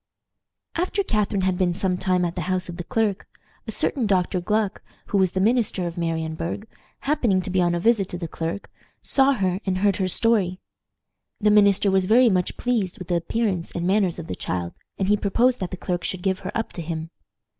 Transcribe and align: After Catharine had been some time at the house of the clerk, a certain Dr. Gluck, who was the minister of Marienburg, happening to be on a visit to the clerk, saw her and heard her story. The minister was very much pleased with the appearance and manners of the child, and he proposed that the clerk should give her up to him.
After 0.77 1.03
Catharine 1.03 1.43
had 1.43 1.59
been 1.59 1.75
some 1.75 1.95
time 1.95 2.25
at 2.25 2.33
the 2.33 2.41
house 2.49 2.67
of 2.69 2.77
the 2.77 2.83
clerk, 2.83 3.27
a 3.67 3.71
certain 3.71 4.07
Dr. 4.07 4.41
Gluck, 4.41 4.81
who 5.09 5.19
was 5.19 5.33
the 5.33 5.39
minister 5.39 5.85
of 5.85 5.95
Marienburg, 5.95 6.67
happening 7.01 7.39
to 7.43 7.51
be 7.51 7.61
on 7.61 7.75
a 7.75 7.79
visit 7.79 8.09
to 8.09 8.17
the 8.17 8.27
clerk, 8.27 8.71
saw 9.03 9.33
her 9.33 9.59
and 9.63 9.77
heard 9.77 9.97
her 9.97 10.07
story. 10.07 10.59
The 11.39 11.51
minister 11.51 11.91
was 11.91 12.05
very 12.05 12.29
much 12.29 12.57
pleased 12.57 12.97
with 12.97 13.09
the 13.09 13.15
appearance 13.17 13.69
and 13.73 13.85
manners 13.85 14.17
of 14.17 14.25
the 14.25 14.35
child, 14.35 14.73
and 14.97 15.07
he 15.07 15.15
proposed 15.17 15.59
that 15.59 15.69
the 15.69 15.77
clerk 15.77 16.03
should 16.03 16.23
give 16.23 16.39
her 16.39 16.51
up 16.57 16.73
to 16.73 16.81
him. 16.81 17.11